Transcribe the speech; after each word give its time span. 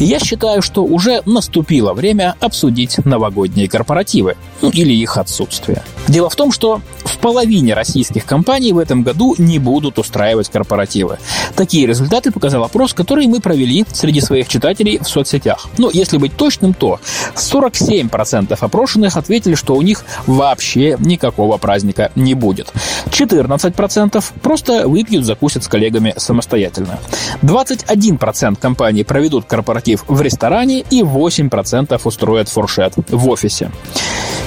Я 0.00 0.18
считаю, 0.18 0.62
что 0.62 0.82
уже 0.82 1.22
наступило 1.26 1.92
время 1.92 2.34
обсудить 2.40 3.04
новогодние 3.04 3.68
корпоративы, 3.68 4.36
ну 4.62 4.70
или 4.70 4.94
их 4.94 5.18
отсутствие. 5.18 5.82
Дело 6.08 6.30
в 6.30 6.36
том, 6.36 6.52
что 6.52 6.80
в 7.04 7.18
половине 7.18 7.74
российских 7.74 8.24
компаний 8.24 8.72
в 8.72 8.78
этом 8.78 9.02
году 9.02 9.34
не 9.36 9.58
будут 9.58 9.98
устраивать 9.98 10.48
корпоративы. 10.48 11.18
Такие 11.54 11.86
результаты 11.86 12.30
показал 12.30 12.64
опрос, 12.64 12.94
который 12.94 13.26
мы 13.26 13.40
провели 13.40 13.84
среди 13.92 14.22
своих 14.22 14.48
читателей 14.48 14.98
в 14.98 15.04
соцсетях. 15.06 15.68
Но 15.76 15.90
если 15.92 16.16
быть 16.16 16.34
точным, 16.34 16.72
то 16.72 16.98
47% 17.34 18.56
опрошенных 18.58 19.18
ответили, 19.18 19.54
что 19.54 19.74
у 19.74 19.82
них 19.82 20.02
вообще 20.26 20.96
никакого 20.98 21.58
праздника 21.58 22.10
не 22.14 22.32
будет. 22.32 22.72
14% 23.10 24.24
просто 24.40 24.88
выпьют, 24.88 25.26
закусят 25.26 25.64
с 25.64 25.68
коллегами 25.68 26.14
самостоятельно. 26.16 26.98
21% 27.42 28.56
компаний 28.58 29.04
проведут 29.04 29.44
корпоратив 29.44 29.89
в 29.96 30.20
ресторане 30.20 30.80
и 30.90 31.02
8% 31.02 32.00
устроят 32.04 32.48
фуршет 32.48 32.94
в 33.08 33.28
офисе. 33.28 33.70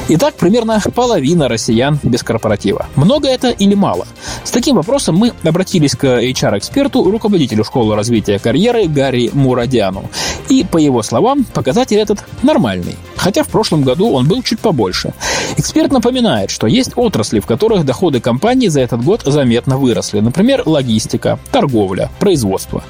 Итак, 0.10 0.36
примерно 0.36 0.82
половина 0.94 1.48
россиян 1.48 1.98
без 2.04 2.24
корпоратива. 2.24 2.88
Много 2.96 3.30
это 3.30 3.50
или 3.50 3.74
мало? 3.74 4.06
С 4.44 4.52
таким 4.52 4.76
вопросом 4.76 5.16
мы 5.16 5.32
обратились 5.44 5.96
к 5.96 6.04
HR-эксперту, 6.04 7.10
руководителю 7.10 7.64
школы 7.64 7.96
развития 7.96 8.38
карьеры 8.38 8.88
Гарри 8.88 9.30
Мурадяну. 9.34 10.10
И, 10.50 10.66
по 10.66 10.78
его 10.78 11.04
словам, 11.04 11.46
показатель 11.46 11.98
этот 11.98 12.20
нормальный. 12.42 12.98
Хотя 13.24 13.44
в 13.44 13.48
прошлом 13.48 13.84
году 13.84 14.12
он 14.12 14.28
был 14.28 14.44
чуть 14.44 14.60
побольше. 14.60 15.14
Эксперт 15.56 15.94
напоминает, 15.94 16.50
что 16.50 16.68
есть 16.68 16.92
отрасли, 16.98 17.40
в 17.40 17.46
которых 17.46 17.86
доходы 17.86 18.20
компании 18.20 18.68
за 18.68 18.82
этот 18.82 19.02
год 19.02 19.22
заметно 19.24 19.78
выросли. 19.78 20.20
Например, 20.20 20.64
логистика, 20.66 21.40
торговля, 21.50 22.12
производство. 22.20 22.84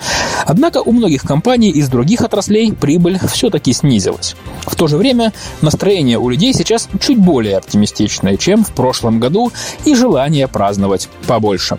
Однако 0.47 0.79
у 0.79 0.91
многих 0.91 1.21
компаний 1.21 1.69
из 1.69 1.87
других 1.87 2.21
отраслей 2.21 2.73
прибыль 2.73 3.19
все-таки 3.31 3.73
снизилась. 3.73 4.35
В 4.65 4.75
то 4.75 4.87
же 4.87 4.97
время 4.97 5.33
настроение 5.61 6.17
у 6.17 6.29
людей 6.29 6.51
сейчас 6.55 6.89
чуть 6.99 7.19
более 7.19 7.57
оптимистичное, 7.57 8.35
чем 8.37 8.63
в 8.63 8.73
прошлом 8.73 9.19
году, 9.19 9.51
и 9.85 9.93
желание 9.93 10.47
праздновать 10.47 11.09
побольше. 11.27 11.77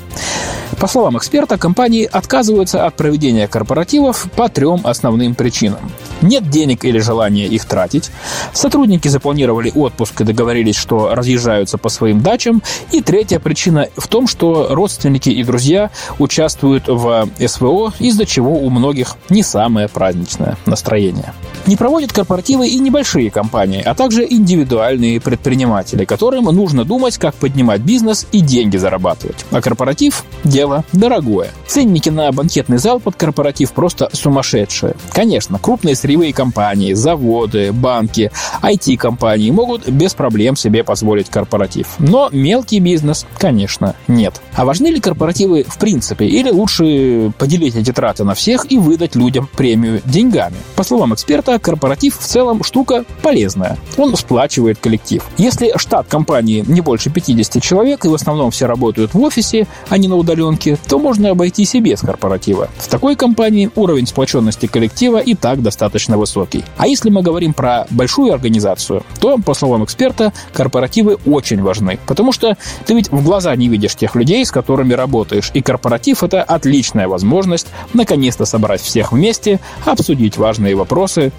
По 0.79 0.89
словам 0.89 1.17
эксперта, 1.17 1.57
компании 1.57 2.09
отказываются 2.11 2.85
от 2.85 2.95
проведения 2.95 3.49
корпоративов 3.49 4.29
по 4.37 4.49
трем 4.49 4.81
основным 4.85 5.35
причинам. 5.35 5.91
Нет 6.21 6.51
денег 6.51 6.85
или 6.85 6.99
желания 6.99 7.47
их 7.47 7.65
тратить, 7.65 8.11
сотрудники 8.53 9.09
запланировали 9.09 9.73
отпуск 9.75 10.21
и 10.21 10.25
договорились, 10.25 10.77
что 10.77 11.15
разъезжаются 11.15 11.79
по 11.79 11.89
своим 11.89 12.21
дачам, 12.21 12.63
и 12.93 13.01
третья 13.01 13.39
причина 13.39 13.89
в 13.97 14.09
том, 14.09 14.27
что 14.27 14.69
родственники 14.71 15.31
и 15.31 15.43
друзья 15.45 15.91
участвуют 16.19 16.89
в 16.89 17.29
СВО, 17.47 17.93
из-за 17.99 18.27
чего 18.27 18.53
у 18.59 18.69
многих 18.71 19.17
не 19.29 19.43
самое 19.43 19.89
праздничное 19.89 20.57
настроение. 20.67 21.33
Не 21.67 21.77
проводят 21.77 22.13
корпоративы 22.13 22.69
и 22.69 22.79
небольшие 22.79 23.31
компании, 23.31 23.83
а 23.83 23.95
также 23.95 24.27
индивидуальные 24.29 25.21
предприниматели, 25.21 26.05
которым 26.05 26.45
нужно 26.45 26.85
думать, 26.85 27.17
как 27.17 27.35
поднимать 27.35 27.81
бизнес 27.81 28.27
и 28.33 28.41
деньги 28.41 28.77
зарабатывать. 28.77 29.47
А 29.51 29.61
корпоратив– 29.63 30.25
дело 30.43 30.85
дорогое. 30.93 31.51
Ценники 31.67 32.09
на 32.09 32.31
банкетный 32.33 32.79
зал 32.79 33.01
под 33.01 33.17
корпоратив 33.17 33.73
просто 33.73 34.11
сумасшедшие. 34.13 34.97
Конечно, 35.13 35.59
крупные 35.59 35.95
сырьевые 35.95 36.33
компании, 36.33 36.93
заводы, 36.93 37.73
банки, 37.73 38.31
IT-компании 38.63 39.51
могут 39.51 39.89
без 39.89 40.15
проблем 40.15 40.57
себе 40.57 40.85
позволить 40.85 41.31
корпоратив. 41.31 41.89
Но 41.99 42.29
мелкий 42.33 42.81
бизнес, 42.81 43.27
конечно, 43.39 43.95
нет. 44.09 44.41
А 44.55 44.65
важны 44.65 44.89
ли 44.89 45.01
корпоративы 45.01 45.65
в 45.67 45.79
принципе? 45.79 46.27
Или 46.27 46.51
лучше 46.51 47.33
поделить 47.39 47.77
эти 47.77 47.93
траты 47.93 48.25
на 48.25 48.35
всех 48.35 48.71
и 48.71 48.79
выдать 48.79 49.15
людям 49.15 49.49
премию 49.55 50.01
деньгами? 50.05 50.57
По 50.77 50.85
словам 50.85 51.15
эксперта, 51.15 51.59
корпоратив 51.59 52.19
в 52.19 52.25
целом 52.25 52.63
штука 52.63 53.05
полезная. 53.23 53.79
Он 53.97 54.17
сплачивает 54.17 54.79
коллектив. 54.79 55.25
Если 55.39 55.73
штат 55.77 56.07
компании 56.07 56.65
не 56.67 56.81
больше 56.81 57.11
50 57.11 57.63
человек 57.63 58.05
и 58.05 58.09
в 58.09 58.15
основном 58.15 58.51
все 58.51 58.67
работают 58.67 59.15
в 59.15 59.21
офисе, 59.21 59.67
а 59.89 59.99
не 59.99 60.09
на 60.09 60.17
удаленке, 60.25 60.77
то 60.89 60.99
можно 60.99 61.31
обойтись 61.31 61.75
и 61.75 61.81
без 61.81 62.01
корпоратива. 62.01 62.69
В 62.79 62.89
такой 62.89 63.15
компании 63.15 63.71
уровень 63.77 64.07
сплоченности 64.07 64.67
коллектива 64.67 65.19
и 65.19 65.35
так 65.35 65.63
достаточно 65.63 66.19
высокий. 66.19 66.65
А 66.77 66.87
если 66.87 67.11
мы 67.11 67.23
говорим 67.23 67.55
про 67.55 67.87
большую 67.91 68.33
организацию, 68.33 69.05
то, 69.21 69.39
по 69.39 69.55
словам 69.55 69.85
эксперта, 69.85 70.33
корпоративы 70.53 71.19
очень 71.27 71.63
важны. 71.63 71.99
Потому 72.07 72.33
что 72.33 72.57
ты 72.87 72.95
ведь 72.95 73.11
в 73.11 73.23
глаза 73.23 73.55
не 73.55 73.69
видишь 73.69 73.95
тех 73.95 74.15
людей, 74.17 74.45
с 74.45 74.51
которыми 74.51 74.95
работаешь. 74.95 75.51
И 75.55 75.63
корпоратив— 75.63 76.23
это 76.25 76.43
отличная 76.43 77.07
возможность 77.07 77.69
наконец-то 77.93 78.45
собрать 78.45 78.81
всех 78.81 79.13
вместе, 79.13 79.61
обсудить 79.85 80.37
важные 80.37 80.75
вопросы 80.75 81.33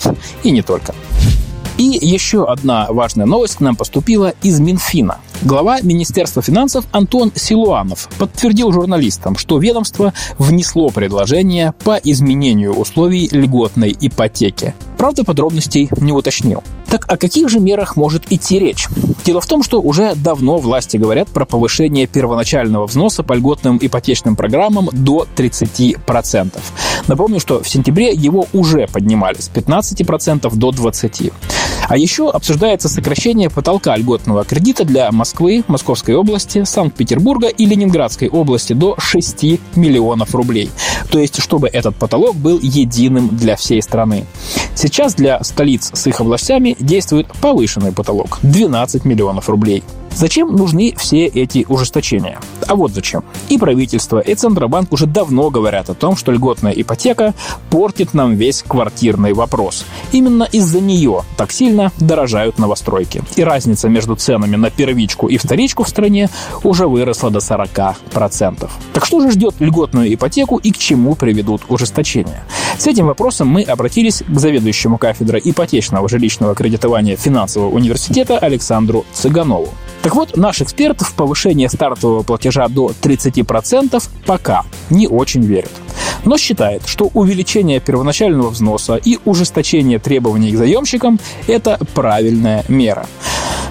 и 0.44 0.52
не 0.52 0.62
только. 0.62 0.94
И 1.78 1.84
еще 1.84 2.46
одна 2.46 2.88
важная 2.90 3.26
новость 3.26 3.58
к 3.58 3.60
нам 3.60 3.76
поступила 3.76 4.34
из 4.42 4.62
Минфина. 4.62 5.18
Глава 5.42 5.82
Министерства 5.82 6.42
финансов 6.42 6.86
Антон 6.92 7.34
Силуанов 7.36 8.08
подтвердил 8.18 8.72
журналистам, 8.72 9.36
что 9.36 9.60
ведомство 9.60 10.14
внесло 10.38 10.90
предложение 10.90 11.74
по 11.84 11.96
изменению 12.02 12.74
условий 12.74 13.28
льготной 13.30 13.94
ипотеки. 14.00 14.74
Правда, 14.98 15.26
подробностей 15.26 15.90
не 15.98 16.14
уточнил. 16.14 16.64
Так 16.88 17.12
о 17.12 17.18
каких 17.18 17.50
же 17.50 17.60
мерах 17.60 17.98
может 17.98 18.32
идти 18.32 18.58
речь? 18.58 18.88
Дело 19.26 19.42
в 19.42 19.46
том, 19.46 19.62
что 19.62 19.82
уже 19.82 20.16
давно 20.16 20.58
власти 20.58 20.96
говорят 20.96 21.28
про 21.28 21.46
повышение 21.46 22.08
первоначального 22.08 22.88
взноса 22.88 23.22
по 23.22 23.34
льготным 23.34 23.78
ипотечным 23.82 24.38
программам 24.38 24.90
до 24.94 25.28
30%. 25.36 26.54
Напомню, 27.08 27.40
что 27.42 27.62
в 27.62 27.68
сентябре 27.68 28.14
его 28.14 28.48
уже 28.54 28.88
поднимали 28.88 29.36
с 29.40 29.52
15% 29.54 30.56
до 30.56 30.70
20%. 30.70 31.34
А 31.88 31.98
еще 31.98 32.30
обсуждается 32.30 32.90
сокращение 32.90 33.50
потолка 33.50 33.96
льготного 33.96 34.44
кредита 34.44 34.86
для 34.86 35.12
Москвы, 35.12 35.64
Московской 35.68 36.16
области, 36.16 36.64
Санкт-Петербурга 36.64 37.48
и 37.48 37.66
Ленинградской 37.66 38.28
области 38.30 38.74
до 38.74 38.96
6 38.98 39.44
миллионов 39.76 40.34
рублей. 40.34 40.70
То 41.12 41.20
есть, 41.20 41.42
чтобы 41.42 41.68
этот 41.68 41.96
потолок 41.96 42.36
был 42.36 42.60
единым 42.62 43.30
для 43.36 43.56
всей 43.56 43.82
страны. 43.82 44.26
Сейчас 44.76 45.16
для 45.16 45.44
столиц 45.44 45.92
с 45.94 46.08
их 46.08 46.20
областями 46.22 46.76
действует 46.80 47.28
повышенный 47.42 47.92
потолок– 47.92 48.40
12 48.44 49.06
миллионов 49.06 49.50
рублей. 49.50 49.84
Зачем 50.16 50.56
нужны 50.56 50.96
все 50.98 51.26
эти 51.26 51.66
ужесточения? 51.68 52.40
А 52.68 52.76
вот 52.76 52.92
зачем. 52.92 53.24
И 53.50 53.58
правительство, 53.58 54.20
и 54.20 54.34
Центробанк 54.34 54.92
уже 54.92 55.06
давно 55.06 55.50
говорят 55.50 55.90
о 55.90 55.94
том, 55.94 56.16
что 56.16 56.32
льготная 56.32 56.72
ипотека 56.72 57.34
портит 57.70 58.14
нам 58.14 58.36
весь 58.36 58.64
квартирный 58.64 59.34
вопрос. 59.34 59.86
Именно 60.12 60.44
из-за 60.52 60.82
нее 60.82 61.24
так 61.38 61.52
сильно 61.52 61.92
дорожают 62.00 62.58
новостройки. 62.58 63.22
И 63.36 63.44
разница 63.44 63.90
между 63.90 64.16
ценами 64.16 64.56
на 64.56 64.70
первичку 64.70 65.28
и 65.28 65.38
вторичку 65.38 65.84
в 65.84 65.90
стране 65.90 66.30
уже 66.64 66.88
выросла 66.88 67.30
до 67.30 67.40
40%. 67.40 68.70
Так 68.94 69.06
что 69.06 69.22
же 69.22 69.32
ждет 69.32 69.56
льготную 69.60 70.14
ипотеку 70.14 70.58
и 70.58 70.72
к 70.72 70.78
чему 70.78 71.16
приведут 71.16 71.64
ужесточения? 71.70 72.44
С 72.78 72.88
этим 72.88 73.08
вопросом 73.08 73.48
мы 73.48 73.62
обратились 73.62 74.24
к 74.28 74.40
заведующему 74.40 74.98
кафедрой 74.98 75.42
ипотечного 75.44 76.10
жилищного 76.10 76.56
кредитования 76.56 77.16
финансового 77.16 77.74
университета 77.74 78.38
Александру 78.38 79.06
Цыганову. 79.14 79.70
Так 80.02 80.16
вот, 80.16 80.38
наш 80.38 80.62
эксперт 80.62 81.02
в 81.02 81.14
повышение 81.16 81.68
стартового 81.68 82.22
платежа 82.22 82.55
до 82.70 82.92
30% 83.02 84.02
пока 84.26 84.64
не 84.90 85.08
очень 85.08 85.44
верит 85.44 85.72
но 86.24 86.38
считает, 86.38 86.82
что 86.88 87.12
увеличение 87.14 87.80
первоначального 87.80 88.50
взноса 88.50 88.96
и 88.96 89.20
ужесточение 89.26 90.00
требований 90.00 90.52
к 90.52 90.58
заемщикам– 90.58 91.20
это 91.48 91.80
правильная 91.94 92.66
мера. 92.68 93.06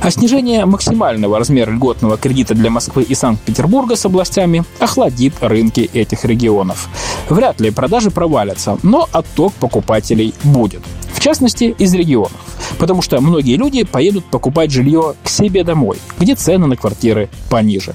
А 0.01 0.11
снижение 0.11 0.65
максимального 0.65 1.39
размера 1.39 1.73
льготного 1.73 2.17
кредита 2.17 2.55
для 2.55 2.71
Москвы 2.71 3.03
и 3.03 3.15
Санкт-Петербурга 3.15 3.97
с 3.97 4.07
областями 4.07 4.63
охладит 4.79 5.35
рынки 5.41 5.91
этих 5.93 6.25
регионов. 6.25 6.89
Вряд 7.29 7.61
ли 7.61 7.71
продажи 7.71 8.11
провалятся, 8.11 8.79
но 8.83 9.09
отток 9.11 9.53
покупателей 9.55 10.33
будет. 10.45 10.83
В 11.13 11.21
частности, 11.21 11.75
из 11.77 11.93
регионов 11.95 12.41
потому 12.79 13.03
что 13.03 13.21
многие 13.21 13.57
люди 13.57 13.85
поедут 13.85 14.25
покупать 14.25 14.71
жилье 14.71 15.15
к 15.23 15.29
себе 15.29 15.65
домой, 15.65 15.99
где 16.19 16.35
цены 16.35 16.67
на 16.67 16.77
квартиры 16.77 17.29
пониже. 17.49 17.95